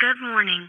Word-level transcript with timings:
Good 0.00 0.18
morning. 0.22 0.64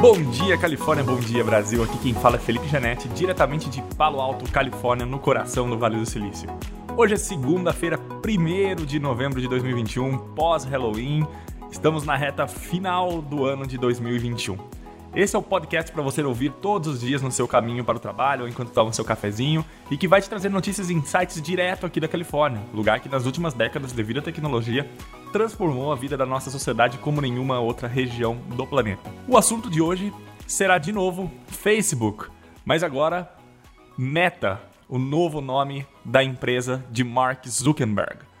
Bom 0.00 0.20
dia, 0.32 0.58
Califórnia, 0.58 1.04
bom 1.04 1.20
dia, 1.20 1.44
Brasil. 1.44 1.84
Aqui 1.84 1.96
quem 1.98 2.14
fala 2.14 2.34
é 2.34 2.38
Felipe 2.40 2.66
Janetti, 2.66 3.06
diretamente 3.10 3.70
de 3.70 3.80
Palo 3.96 4.20
Alto, 4.20 4.50
Califórnia, 4.50 5.06
no 5.06 5.20
coração 5.20 5.70
do 5.70 5.78
Vale 5.78 5.96
do 5.96 6.04
Silício. 6.04 6.48
Hoje 6.96 7.14
é 7.14 7.16
segunda-feira, 7.16 7.96
1 7.96 8.84
de 8.84 8.98
novembro 8.98 9.40
de 9.40 9.46
2021, 9.46 10.34
pós-Halloween. 10.34 11.24
Estamos 11.70 12.04
na 12.04 12.16
reta 12.16 12.48
final 12.48 13.22
do 13.22 13.44
ano 13.44 13.64
de 13.64 13.78
2021. 13.78 14.83
Esse 15.16 15.36
é 15.36 15.38
o 15.38 15.42
podcast 15.42 15.92
para 15.92 16.02
você 16.02 16.20
ouvir 16.24 16.50
todos 16.50 16.88
os 16.88 17.00
dias 17.00 17.22
no 17.22 17.30
seu 17.30 17.46
caminho 17.46 17.84
para 17.84 17.96
o 17.96 18.00
trabalho 18.00 18.42
ou 18.42 18.48
enquanto 18.48 18.72
toma 18.72 18.92
seu 18.92 19.04
cafezinho 19.04 19.64
e 19.88 19.96
que 19.96 20.08
vai 20.08 20.20
te 20.20 20.28
trazer 20.28 20.48
notícias 20.48 20.90
e 20.90 20.92
insights 20.92 21.40
direto 21.40 21.86
aqui 21.86 22.00
da 22.00 22.08
Califórnia, 22.08 22.60
lugar 22.74 22.98
que 22.98 23.08
nas 23.08 23.24
últimas 23.24 23.54
décadas, 23.54 23.92
devido 23.92 24.18
à 24.18 24.22
tecnologia, 24.22 24.90
transformou 25.32 25.92
a 25.92 25.94
vida 25.94 26.16
da 26.16 26.26
nossa 26.26 26.50
sociedade 26.50 26.98
como 26.98 27.20
nenhuma 27.20 27.60
outra 27.60 27.86
região 27.86 28.34
do 28.56 28.66
planeta. 28.66 29.08
O 29.28 29.38
assunto 29.38 29.70
de 29.70 29.80
hoje 29.80 30.12
será 30.48 30.78
de 30.78 30.90
novo 30.90 31.30
Facebook, 31.46 32.26
mas 32.64 32.82
agora 32.82 33.30
Meta, 33.96 34.60
o 34.88 34.98
novo 34.98 35.40
nome 35.40 35.86
da 36.04 36.24
empresa 36.24 36.84
de 36.90 37.04
Mark 37.04 37.46
Zuckerberg. 37.46 38.33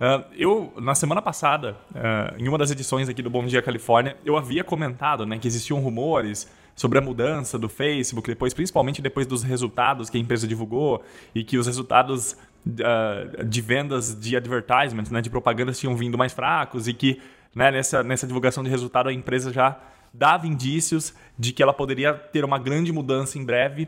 Uh, 0.00 0.24
eu, 0.34 0.72
na 0.80 0.94
semana 0.94 1.20
passada, 1.20 1.76
uh, 1.90 2.34
em 2.38 2.48
uma 2.48 2.56
das 2.56 2.70
edições 2.70 3.06
aqui 3.06 3.20
do 3.20 3.28
Bom 3.28 3.44
Dia 3.44 3.60
Califórnia, 3.60 4.16
eu 4.24 4.34
havia 4.34 4.64
comentado 4.64 5.26
né, 5.26 5.38
que 5.38 5.46
existiam 5.46 5.78
rumores 5.78 6.50
sobre 6.74 6.96
a 6.96 7.02
mudança 7.02 7.58
do 7.58 7.68
Facebook, 7.68 8.26
depois, 8.26 8.54
principalmente 8.54 9.02
depois 9.02 9.26
dos 9.26 9.42
resultados 9.42 10.08
que 10.08 10.16
a 10.16 10.20
empresa 10.20 10.48
divulgou 10.48 11.04
e 11.34 11.44
que 11.44 11.58
os 11.58 11.66
resultados 11.66 12.32
uh, 12.66 13.44
de 13.44 13.60
vendas 13.60 14.18
de 14.18 14.34
advertisements, 14.38 15.10
né, 15.10 15.20
de 15.20 15.28
propagandas, 15.28 15.78
tinham 15.78 15.94
vindo 15.94 16.16
mais 16.16 16.32
fracos 16.32 16.88
e 16.88 16.94
que 16.94 17.20
né, 17.54 17.70
nessa, 17.70 18.02
nessa 18.02 18.26
divulgação 18.26 18.64
de 18.64 18.70
resultado 18.70 19.10
a 19.10 19.12
empresa 19.12 19.52
já 19.52 19.78
dava 20.14 20.46
indícios 20.46 21.12
de 21.38 21.52
que 21.52 21.62
ela 21.62 21.74
poderia 21.74 22.14
ter 22.14 22.42
uma 22.42 22.58
grande 22.58 22.90
mudança 22.90 23.38
em 23.38 23.44
breve. 23.44 23.86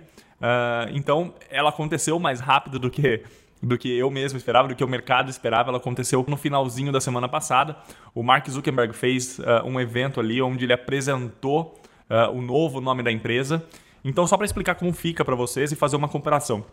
então, 0.93 1.35
ela 1.51 1.71
aconteceu 1.71 2.17
mais 2.21 2.39
rápido 2.39 2.79
do 2.79 2.89
que 2.89 3.25
do 3.63 3.79
que 3.79 3.97
eu 3.97 4.11
mesmo 4.11 4.37
esperava, 4.37 4.67
do 4.67 4.75
que 4.75 4.83
o 4.83 4.89
mercado 4.89 5.31
esperava. 5.31 5.71
Ela 5.71 5.79
aconteceu 5.79 6.25
no 6.27 6.37
finalzinho 6.37 6.91
da 6.91 7.01
semana 7.01 7.29
passada. 7.29 7.77
O 8.13 8.23
Mark 8.23 8.49
Zuckerberg 8.49 8.93
fez 8.93 9.39
uh, 9.39 9.65
um 9.65 9.81
evento 9.81 10.19
ali 10.19 10.43
onde 10.43 10.65
ele 10.65 10.73
apresentou 10.73 11.81
uh, 12.11 12.37
o 12.37 12.43
novo 12.43 12.81
nome 12.81 13.03
da 13.03 13.13
empresa. 13.13 13.65
Então, 14.05 14.27
só 14.27 14.37
para 14.37 14.45
explicar 14.45 14.75
como 14.75 14.93
fica 14.93 15.25
para 15.25 15.37
vocês 15.37 15.71
e 15.71 15.77
fazer 15.77 15.95
uma 15.95 16.09
comparação. 16.09 16.65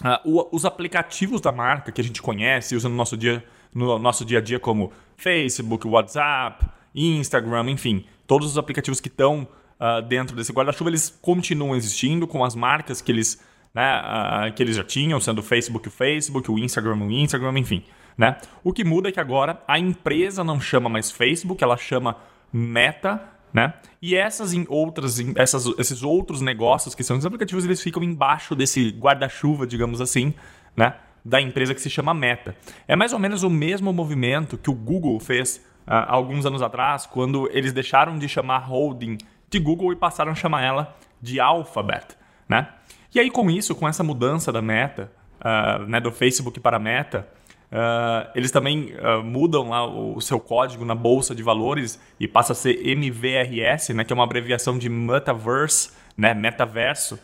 Uh, 0.00 0.48
os 0.52 0.64
aplicativos 0.64 1.40
da 1.40 1.50
marca 1.50 1.90
que 1.90 2.00
a 2.00 2.04
gente 2.04 2.22
conhece, 2.22 2.76
usa 2.76 2.88
no 2.88 2.94
nosso 2.94 3.16
dia, 3.16 3.44
no 3.74 3.98
nosso 3.98 4.24
dia 4.24 4.38
a 4.38 4.40
dia, 4.40 4.60
como 4.60 4.92
Facebook, 5.16 5.88
WhatsApp, 5.88 6.64
Instagram, 6.94 7.68
enfim, 7.70 8.04
todos 8.28 8.46
os 8.46 8.56
aplicativos 8.56 9.00
que 9.00 9.08
estão 9.08 9.48
dentro 10.08 10.34
desse 10.34 10.52
guarda-chuva, 10.52 10.90
eles 10.90 11.08
continuam 11.22 11.76
existindo 11.76 12.26
com 12.26 12.44
as 12.44 12.56
marcas 12.56 13.00
que 13.00 13.12
eles 13.12 13.40
né, 13.78 14.50
que 14.50 14.60
eles 14.60 14.74
já 14.74 14.82
tinham, 14.82 15.20
sendo 15.20 15.38
o 15.38 15.42
Facebook 15.42 15.86
o 15.86 15.90
Facebook, 15.90 16.50
o 16.50 16.58
Instagram 16.58 16.96
o 16.96 17.12
Instagram, 17.12 17.56
enfim. 17.60 17.84
Né? 18.16 18.36
O 18.64 18.72
que 18.72 18.82
muda 18.82 19.08
é 19.08 19.12
que 19.12 19.20
agora 19.20 19.62
a 19.68 19.78
empresa 19.78 20.42
não 20.42 20.60
chama 20.60 20.88
mais 20.88 21.12
Facebook, 21.12 21.62
ela 21.62 21.76
chama 21.76 22.16
Meta, 22.52 23.22
né? 23.52 23.74
E 24.02 24.16
essas 24.16 24.52
outras, 24.68 25.18
essas, 25.36 25.66
esses 25.78 26.02
outros 26.02 26.40
negócios 26.40 26.94
que 26.94 27.04
são 27.04 27.16
os 27.16 27.24
aplicativos, 27.24 27.64
eles 27.64 27.80
ficam 27.80 28.02
embaixo 28.02 28.56
desse 28.56 28.90
guarda-chuva, 28.90 29.64
digamos 29.64 30.00
assim, 30.00 30.34
né? 30.76 30.94
Da 31.24 31.40
empresa 31.40 31.72
que 31.72 31.80
se 31.80 31.88
chama 31.88 32.12
Meta. 32.12 32.56
É 32.88 32.96
mais 32.96 33.12
ou 33.12 33.18
menos 33.20 33.44
o 33.44 33.50
mesmo 33.50 33.92
movimento 33.92 34.58
que 34.58 34.70
o 34.70 34.74
Google 34.74 35.20
fez 35.20 35.64
uh, 35.86 36.04
alguns 36.08 36.44
anos 36.44 36.62
atrás, 36.62 37.06
quando 37.06 37.48
eles 37.52 37.72
deixaram 37.72 38.18
de 38.18 38.28
chamar 38.28 38.58
holding 38.58 39.18
de 39.48 39.58
Google 39.60 39.92
e 39.92 39.96
passaram 39.96 40.32
a 40.32 40.34
chamar 40.34 40.62
ela 40.62 40.96
de 41.22 41.38
Alphabet, 41.38 42.16
né? 42.48 42.68
E 43.14 43.20
aí, 43.20 43.30
com 43.30 43.50
isso, 43.50 43.74
com 43.74 43.88
essa 43.88 44.02
mudança 44.02 44.52
da 44.52 44.60
meta, 44.60 45.10
uh, 45.40 45.86
né, 45.86 46.00
do 46.00 46.12
Facebook 46.12 46.60
para 46.60 46.76
a 46.76 46.80
meta, 46.80 47.26
uh, 47.72 48.30
eles 48.34 48.50
também 48.50 48.94
uh, 48.94 49.22
mudam 49.22 49.70
lá 49.70 49.86
o, 49.86 50.20
seu 50.20 50.38
código 50.38 50.84
na 50.84 50.94
bolsa 50.94 51.34
de 51.34 51.42
valores 51.42 52.00
e 52.20 52.28
passa 52.28 52.52
a 52.52 52.56
ser 52.56 52.86
MVRS, 52.86 53.94
né, 53.94 54.04
que 54.04 54.12
é 54.12 54.14
uma 54.14 54.24
abreviação 54.24 54.78
de 54.78 54.88
Metaverse, 54.88 55.92
né, 56.16 56.34
metaverso. 56.34 57.18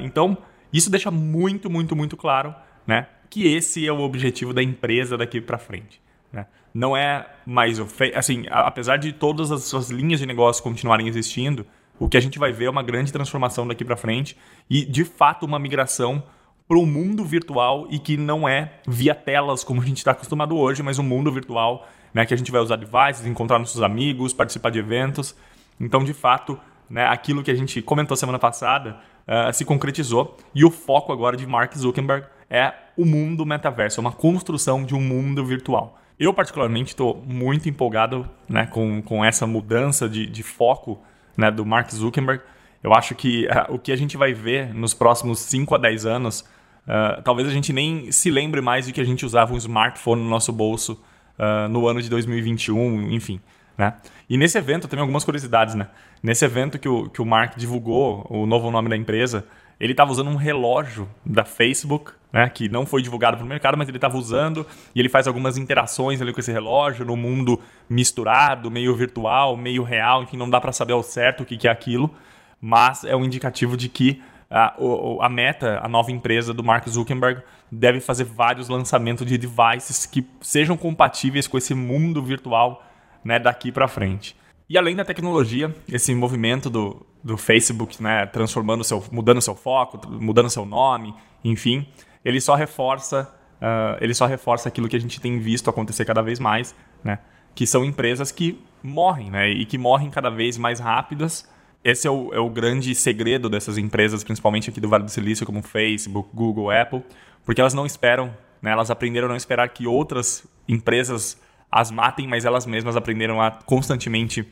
então, 0.00 0.36
isso 0.72 0.90
deixa 0.90 1.10
muito, 1.10 1.70
muito, 1.70 1.96
muito 1.96 2.16
claro 2.16 2.54
né, 2.86 3.06
que 3.30 3.46
esse 3.46 3.86
é 3.86 3.92
o 3.92 4.00
objetivo 4.00 4.52
da 4.52 4.62
empresa 4.62 5.16
daqui 5.16 5.40
para 5.40 5.58
frente. 5.58 6.00
Né? 6.32 6.46
Não 6.72 6.96
é 6.96 7.26
mais 7.46 7.78
o. 7.78 7.86
Assim, 8.14 8.44
apesar 8.50 8.96
de 8.96 9.12
todas 9.12 9.50
as 9.50 9.62
suas 9.64 9.90
linhas 9.90 10.20
de 10.20 10.26
negócio 10.26 10.62
continuarem 10.62 11.08
existindo, 11.08 11.64
o 11.98 12.08
que 12.08 12.16
a 12.16 12.20
gente 12.20 12.38
vai 12.38 12.52
ver 12.52 12.66
é 12.66 12.70
uma 12.70 12.82
grande 12.82 13.12
transformação 13.12 13.66
daqui 13.66 13.84
para 13.84 13.96
frente 13.96 14.36
e, 14.68 14.84
de 14.84 15.04
fato, 15.04 15.46
uma 15.46 15.58
migração 15.58 16.22
para 16.66 16.78
o 16.78 16.86
mundo 16.86 17.24
virtual 17.24 17.86
e 17.90 17.98
que 17.98 18.16
não 18.16 18.48
é 18.48 18.80
via 18.86 19.14
telas 19.14 19.62
como 19.62 19.82
a 19.82 19.84
gente 19.84 19.98
está 19.98 20.12
acostumado 20.12 20.56
hoje, 20.56 20.82
mas 20.82 20.98
um 20.98 21.02
mundo 21.02 21.30
virtual 21.30 21.86
né, 22.12 22.24
que 22.24 22.32
a 22.32 22.36
gente 22.36 22.50
vai 22.50 22.60
usar 22.60 22.76
devices, 22.76 23.26
encontrar 23.26 23.58
nossos 23.58 23.82
amigos, 23.82 24.32
participar 24.32 24.70
de 24.70 24.78
eventos. 24.78 25.36
Então, 25.78 26.02
de 26.02 26.14
fato, 26.14 26.58
né, 26.88 27.06
aquilo 27.06 27.42
que 27.42 27.50
a 27.50 27.54
gente 27.54 27.82
comentou 27.82 28.16
semana 28.16 28.38
passada 28.38 28.98
uh, 29.26 29.52
se 29.52 29.64
concretizou 29.64 30.36
e 30.54 30.64
o 30.64 30.70
foco 30.70 31.12
agora 31.12 31.36
de 31.36 31.46
Mark 31.46 31.76
Zuckerberg 31.76 32.26
é 32.48 32.72
o 32.96 33.04
mundo 33.04 33.44
metaverso, 33.44 33.98
é 33.98 34.02
uma 34.02 34.12
construção 34.12 34.84
de 34.84 34.94
um 34.94 35.00
mundo 35.00 35.44
virtual. 35.44 35.98
Eu, 36.18 36.32
particularmente, 36.32 36.90
estou 36.90 37.22
muito 37.26 37.68
empolgado 37.68 38.28
né, 38.48 38.66
com, 38.66 39.02
com 39.02 39.24
essa 39.24 39.46
mudança 39.46 40.08
de, 40.08 40.26
de 40.26 40.42
foco 40.44 41.02
né, 41.36 41.50
do 41.50 41.64
Mark 41.64 41.90
Zuckerberg. 41.90 42.42
Eu 42.82 42.92
acho 42.92 43.14
que 43.14 43.46
uh, 43.46 43.74
o 43.74 43.78
que 43.78 43.92
a 43.92 43.96
gente 43.96 44.16
vai 44.16 44.32
ver 44.32 44.74
nos 44.74 44.92
próximos 44.92 45.38
5 45.40 45.74
a 45.74 45.78
10 45.78 46.06
anos, 46.06 46.40
uh, 46.86 47.22
talvez 47.22 47.48
a 47.48 47.50
gente 47.50 47.72
nem 47.72 48.12
se 48.12 48.30
lembre 48.30 48.60
mais 48.60 48.86
de 48.86 48.92
que 48.92 49.00
a 49.00 49.04
gente 49.04 49.24
usava 49.24 49.54
um 49.54 49.56
smartphone 49.56 50.22
no 50.22 50.28
nosso 50.28 50.52
bolso 50.52 51.00
uh, 51.38 51.68
no 51.68 51.88
ano 51.88 52.02
de 52.02 52.10
2021, 52.10 53.10
enfim. 53.10 53.40
Né? 53.76 53.94
E 54.28 54.36
nesse 54.36 54.56
evento, 54.58 54.86
também 54.86 55.00
algumas 55.00 55.24
curiosidades. 55.24 55.74
Né? 55.74 55.88
Nesse 56.22 56.44
evento 56.44 56.78
que 56.78 56.88
o, 56.88 57.08
que 57.08 57.20
o 57.20 57.26
Mark 57.26 57.56
divulgou 57.56 58.26
o 58.28 58.46
novo 58.46 58.70
nome 58.70 58.88
da 58.88 58.96
empresa, 58.96 59.46
ele 59.80 59.92
estava 59.92 60.12
usando 60.12 60.30
um 60.30 60.36
relógio 60.36 61.08
da 61.24 61.44
Facebook, 61.44 62.12
né, 62.34 62.48
que 62.48 62.68
não 62.68 62.84
foi 62.84 63.00
divulgado 63.00 63.36
para 63.36 63.46
o 63.46 63.48
mercado, 63.48 63.78
mas 63.78 63.88
ele 63.88 63.96
estava 63.96 64.18
usando 64.18 64.66
e 64.92 64.98
ele 64.98 65.08
faz 65.08 65.28
algumas 65.28 65.56
interações 65.56 66.20
ali 66.20 66.32
com 66.32 66.40
esse 66.40 66.50
relógio 66.50 67.04
no 67.04 67.16
mundo 67.16 67.60
misturado, 67.88 68.68
meio 68.72 68.92
virtual, 68.96 69.56
meio 69.56 69.84
real, 69.84 70.24
enfim, 70.24 70.36
não 70.36 70.50
dá 70.50 70.60
para 70.60 70.72
saber 70.72 70.94
ao 70.94 71.02
certo 71.04 71.44
o 71.44 71.46
que, 71.46 71.56
que 71.56 71.68
é 71.68 71.70
aquilo, 71.70 72.12
mas 72.60 73.04
é 73.04 73.14
um 73.14 73.24
indicativo 73.24 73.76
de 73.76 73.88
que 73.88 74.20
a, 74.50 74.74
a 75.20 75.28
Meta, 75.28 75.78
a 75.80 75.88
nova 75.88 76.10
empresa 76.10 76.52
do 76.52 76.64
Mark 76.64 76.88
Zuckerberg, 76.88 77.40
deve 77.70 78.00
fazer 78.00 78.24
vários 78.24 78.68
lançamentos 78.68 79.24
de 79.24 79.38
devices 79.38 80.04
que 80.04 80.26
sejam 80.40 80.76
compatíveis 80.76 81.46
com 81.46 81.56
esse 81.56 81.72
mundo 81.72 82.20
virtual 82.20 82.84
né, 83.24 83.38
daqui 83.38 83.70
para 83.70 83.86
frente. 83.86 84.36
E 84.68 84.78
além 84.78 84.96
da 84.96 85.04
tecnologia, 85.04 85.74
esse 85.86 86.14
movimento 86.14 86.70
do, 86.70 87.04
do 87.22 87.36
Facebook, 87.36 88.02
né, 88.02 88.24
transformando 88.26 88.82
seu, 88.82 89.04
mudando 89.12 89.40
seu 89.40 89.54
foco, 89.54 90.00
mudando 90.08 90.48
seu 90.48 90.64
nome, 90.64 91.14
enfim, 91.44 91.86
ele 92.24 92.40
só 92.40 92.54
reforça, 92.54 93.30
uh, 93.56 94.02
ele 94.02 94.14
só 94.14 94.24
reforça 94.24 94.68
aquilo 94.68 94.88
que 94.88 94.96
a 94.96 95.00
gente 95.00 95.20
tem 95.20 95.38
visto 95.38 95.68
acontecer 95.68 96.06
cada 96.06 96.22
vez 96.22 96.40
mais, 96.40 96.74
né, 97.02 97.18
que 97.54 97.66
são 97.66 97.84
empresas 97.84 98.32
que 98.32 98.58
morrem, 98.82 99.30
né, 99.30 99.50
e 99.50 99.66
que 99.66 99.76
morrem 99.76 100.10
cada 100.10 100.30
vez 100.30 100.56
mais 100.56 100.80
rápidas. 100.80 101.46
Esse 101.84 102.08
é 102.08 102.10
o, 102.10 102.32
é 102.32 102.38
o 102.38 102.48
grande 102.48 102.94
segredo 102.94 103.50
dessas 103.50 103.76
empresas, 103.76 104.24
principalmente 104.24 104.70
aqui 104.70 104.80
do 104.80 104.88
Vale 104.88 105.04
do 105.04 105.10
Silício, 105.10 105.44
como 105.44 105.60
Facebook, 105.60 106.30
Google, 106.32 106.70
Apple, 106.70 107.02
porque 107.44 107.60
elas 107.60 107.74
não 107.74 107.84
esperam, 107.84 108.34
né, 108.62 108.70
elas 108.70 108.90
aprenderam 108.90 109.26
a 109.26 109.28
não 109.28 109.36
esperar 109.36 109.68
que 109.68 109.86
outras 109.86 110.46
empresas 110.66 111.38
as 111.70 111.90
matem, 111.90 112.26
mas 112.26 112.46
elas 112.46 112.64
mesmas 112.64 112.96
aprenderam 112.96 113.42
a 113.42 113.50
constantemente 113.50 114.46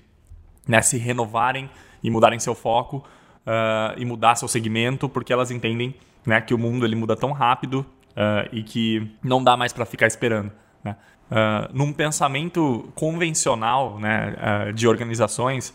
né, 0.66 0.80
se 0.82 0.98
renovarem 0.98 1.68
e 2.02 2.10
mudarem 2.10 2.38
seu 2.38 2.54
foco 2.54 3.04
uh, 3.46 3.98
e 3.98 4.04
mudar 4.04 4.34
seu 4.34 4.48
segmento, 4.48 5.08
porque 5.08 5.32
elas 5.32 5.50
entendem 5.50 5.94
né, 6.26 6.40
que 6.40 6.54
o 6.54 6.58
mundo 6.58 6.84
ele 6.84 6.96
muda 6.96 7.16
tão 7.16 7.32
rápido 7.32 7.86
uh, 8.10 8.48
e 8.52 8.62
que 8.62 9.10
não 9.22 9.42
dá 9.42 9.56
mais 9.56 9.72
para 9.72 9.84
ficar 9.84 10.06
esperando. 10.06 10.52
Né? 10.82 10.96
Uh, 11.30 11.76
num 11.76 11.92
pensamento 11.92 12.90
convencional 12.94 13.98
né, 13.98 14.72
de 14.74 14.86
organizações, 14.86 15.74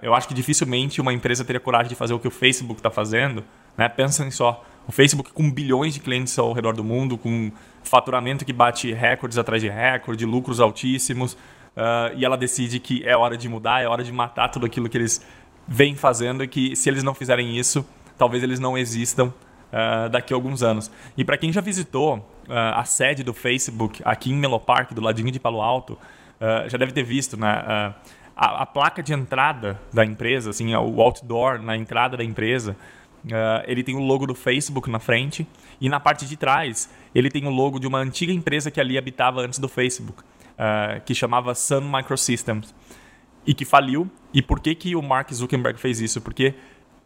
eu 0.00 0.14
acho 0.14 0.26
que 0.26 0.32
dificilmente 0.32 1.02
uma 1.02 1.12
empresa 1.12 1.44
teria 1.44 1.60
coragem 1.60 1.90
de 1.90 1.94
fazer 1.94 2.14
o 2.14 2.18
que 2.18 2.26
o 2.26 2.30
Facebook 2.30 2.78
está 2.78 2.90
fazendo. 2.90 3.44
Né? 3.76 3.90
Pensem 3.90 4.30
só, 4.30 4.64
o 4.88 4.92
Facebook 4.92 5.32
com 5.32 5.50
bilhões 5.50 5.92
de 5.92 6.00
clientes 6.00 6.38
ao 6.38 6.52
redor 6.54 6.74
do 6.74 6.82
mundo, 6.82 7.18
com 7.18 7.52
faturamento 7.82 8.44
que 8.44 8.54
bate 8.54 8.90
recordes 8.92 9.36
atrás 9.36 9.60
de 9.60 9.68
recorde, 9.68 10.24
lucros 10.24 10.60
altíssimos, 10.60 11.36
uh, 11.80 12.14
e 12.14 12.24
ela 12.24 12.36
decide 12.36 12.78
que 12.78 13.02
é 13.06 13.16
hora 13.16 13.36
de 13.36 13.48
mudar, 13.48 13.80
é 13.80 13.88
hora 13.88 14.04
de 14.04 14.12
matar 14.12 14.48
tudo 14.48 14.66
aquilo 14.66 14.88
que 14.88 14.98
eles 14.98 15.24
vêm 15.66 15.96
fazendo 15.96 16.44
e 16.44 16.48
que 16.48 16.76
se 16.76 16.88
eles 16.88 17.02
não 17.02 17.14
fizerem 17.14 17.56
isso, 17.56 17.86
talvez 18.18 18.42
eles 18.42 18.60
não 18.60 18.76
existam 18.76 19.32
uh, 19.70 20.08
daqui 20.10 20.32
a 20.32 20.36
alguns 20.36 20.62
anos. 20.62 20.90
E 21.16 21.24
para 21.24 21.36
quem 21.36 21.52
já 21.52 21.60
visitou 21.60 22.16
uh, 22.16 22.52
a 22.74 22.84
sede 22.84 23.22
do 23.22 23.32
Facebook 23.32 24.02
aqui 24.04 24.30
em 24.30 24.34
Melo 24.34 24.60
Park, 24.60 24.92
do 24.92 25.00
ladinho 25.00 25.30
de 25.30 25.40
Palo 25.40 25.60
Alto, 25.60 25.94
uh, 25.94 26.68
já 26.68 26.76
deve 26.76 26.92
ter 26.92 27.02
visto, 27.02 27.36
né? 27.36 27.94
A, 28.36 28.62
a, 28.62 28.66
placa 28.66 29.02
de 29.02 29.12
entrada 29.12 29.78
da 29.92 30.04
empresa, 30.04 30.50
assim, 30.50 30.74
o 30.74 31.00
outdoor 31.02 31.60
na 31.60 31.76
entrada 31.76 32.16
da 32.16 32.24
empresa, 32.24 32.74
ele 33.66 33.82
tem 33.82 33.94
o 33.94 34.00
logo 34.00 34.26
do 34.26 34.34
Facebook 34.34 34.88
na 34.88 34.98
frente 34.98 35.46
e 35.78 35.90
na 35.90 36.00
parte 36.00 36.24
de 36.24 36.38
trás 36.38 36.88
ele 37.14 37.28
tem 37.28 37.46
o 37.46 37.50
logo 37.50 37.78
de 37.78 37.86
uma 37.86 37.98
antiga 37.98 38.32
empresa 38.32 38.70
que 38.70 38.80
ali 38.80 38.96
habitava 38.96 39.42
antes 39.42 39.58
do 39.58 39.68
Facebook, 39.68 40.22
que 41.04 41.14
chamava 41.14 41.54
Sun 41.54 41.80
Microsystems 41.80 42.74
e 43.46 43.54
que 43.54 43.64
faliu. 43.64 44.10
E 44.32 44.42
por 44.42 44.60
que, 44.60 44.74
que 44.74 44.94
o 44.94 45.02
Mark 45.02 45.32
Zuckerberg 45.32 45.78
fez 45.78 46.00
isso? 46.00 46.20
Porque 46.20 46.54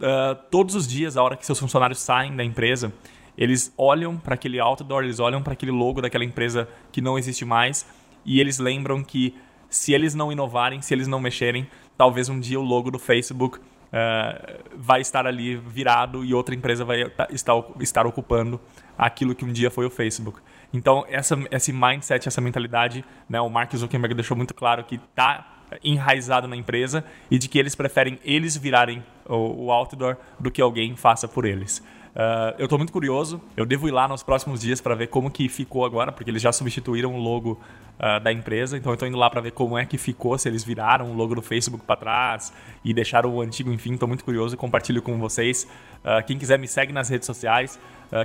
uh, 0.00 0.34
todos 0.50 0.74
os 0.74 0.86
dias, 0.86 1.16
a 1.16 1.22
hora 1.22 1.36
que 1.36 1.46
seus 1.46 1.58
funcionários 1.58 2.00
saem 2.00 2.34
da 2.36 2.44
empresa, 2.44 2.92
eles 3.36 3.72
olham 3.76 4.16
para 4.16 4.34
aquele 4.34 4.60
outdoor, 4.60 5.04
eles 5.04 5.18
olham 5.18 5.42
para 5.42 5.52
aquele 5.52 5.72
logo 5.72 6.00
daquela 6.00 6.24
empresa 6.24 6.68
que 6.92 7.00
não 7.00 7.18
existe 7.18 7.44
mais 7.44 7.86
e 8.24 8.40
eles 8.40 8.58
lembram 8.58 9.02
que 9.02 9.34
se 9.68 9.92
eles 9.92 10.14
não 10.14 10.30
inovarem, 10.30 10.80
se 10.80 10.94
eles 10.94 11.08
não 11.08 11.18
mexerem, 11.18 11.66
talvez 11.96 12.28
um 12.28 12.38
dia 12.38 12.60
o 12.60 12.62
logo 12.62 12.90
do 12.90 12.98
Facebook 12.98 13.58
uh, 13.58 14.64
vai 14.76 15.00
estar 15.00 15.26
ali 15.26 15.56
virado 15.56 16.24
e 16.24 16.32
outra 16.32 16.54
empresa 16.54 16.84
vai 16.84 17.10
estar, 17.30 17.64
estar 17.80 18.06
ocupando 18.06 18.60
aquilo 18.96 19.34
que 19.34 19.44
um 19.44 19.52
dia 19.52 19.70
foi 19.70 19.86
o 19.86 19.90
Facebook. 19.90 20.40
Então, 20.74 21.04
essa, 21.08 21.38
esse 21.52 21.72
mindset, 21.72 22.26
essa 22.26 22.40
mentalidade, 22.40 23.04
né, 23.28 23.40
o 23.40 23.48
Mark 23.48 23.72
Zuckerberg 23.76 24.12
deixou 24.12 24.36
muito 24.36 24.52
claro 24.52 24.82
que 24.82 24.96
está 24.96 25.62
enraizado 25.84 26.48
na 26.48 26.56
empresa 26.56 27.04
e 27.30 27.38
de 27.38 27.48
que 27.48 27.58
eles 27.58 27.76
preferem 27.76 28.18
eles 28.24 28.56
virarem 28.56 29.02
o, 29.24 29.66
o 29.66 29.70
outdoor 29.70 30.16
do 30.38 30.50
que 30.50 30.60
alguém 30.60 30.96
faça 30.96 31.28
por 31.28 31.44
eles. 31.44 31.80
Uh, 32.14 32.54
eu 32.58 32.64
estou 32.64 32.78
muito 32.78 32.92
curioso. 32.92 33.40
Eu 33.56 33.66
devo 33.66 33.88
ir 33.88 33.90
lá 33.90 34.06
nos 34.06 34.22
próximos 34.22 34.60
dias 34.60 34.80
para 34.80 34.94
ver 34.94 35.08
como 35.08 35.30
que 35.30 35.48
ficou 35.48 35.84
agora, 35.84 36.12
porque 36.12 36.30
eles 36.30 36.40
já 36.40 36.52
substituíram 36.52 37.12
o 37.14 37.18
logo 37.18 37.60
uh, 37.98 38.20
da 38.22 38.32
empresa. 38.32 38.76
Então 38.76 38.92
eu 38.92 38.94
estou 38.94 39.08
indo 39.08 39.18
lá 39.18 39.28
para 39.28 39.40
ver 39.40 39.50
como 39.50 39.76
é 39.76 39.84
que 39.84 39.98
ficou, 39.98 40.38
se 40.38 40.48
eles 40.48 40.62
viraram 40.62 41.10
o 41.10 41.14
logo 41.14 41.34
do 41.34 41.42
Facebook 41.42 41.84
para 41.84 41.96
trás 41.96 42.52
e 42.84 42.94
deixaram 42.94 43.34
o 43.34 43.40
antigo. 43.40 43.72
Enfim, 43.72 43.94
estou 43.94 44.06
muito 44.06 44.24
curioso 44.24 44.54
e 44.54 44.56
compartilho 44.56 45.02
com 45.02 45.18
vocês. 45.18 45.66
Uh, 46.04 46.24
quem 46.24 46.38
quiser 46.38 46.58
me 46.58 46.68
segue 46.68 46.92
nas 46.92 47.08
redes 47.08 47.26
sociais, 47.26 47.78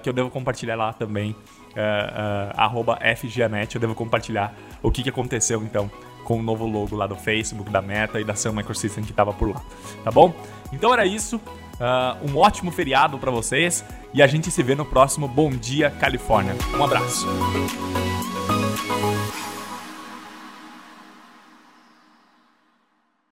que 0.04 0.10
eu 0.10 0.14
devo 0.14 0.30
compartilhar 0.30 0.76
lá 0.76 0.94
também. 0.94 1.36
Uh, 1.70 3.16
FGANET, 3.18 3.74
eu 3.74 3.82
devo 3.82 3.96
compartilhar 3.96 4.54
o 4.84 4.92
que, 4.92 5.02
que 5.02 5.10
aconteceu 5.10 5.64
então 5.64 5.90
com 6.24 6.38
o 6.40 6.44
novo 6.44 6.68
logo 6.68 6.96
lá 6.96 7.08
do 7.08 7.16
Facebook, 7.16 7.72
da 7.72 7.82
Meta 7.82 8.20
e 8.20 8.24
da 8.24 8.36
Sun 8.36 8.52
Microsystem 8.52 9.04
que 9.04 9.10
estava 9.10 9.34
por 9.34 9.50
lá. 9.50 9.62
Tá 10.04 10.12
bom? 10.12 10.32
Então 10.72 10.94
era 10.94 11.08
isso. 11.08 11.42
Uh, 11.80 12.31
um 12.31 12.38
ótimo 12.38 12.72
feriado 12.72 13.18
para 13.18 13.31
vocês 13.31 13.86
e 14.14 14.22
a 14.22 14.28
gente 14.28 14.52
se 14.52 14.62
vê 14.62 14.76
no 14.76 14.86
próximo 14.86 15.28
Bom 15.28 15.50
Dia 15.50 15.90
Califórnia. 15.90 16.56
Um 16.78 16.84
abraço. 16.84 17.26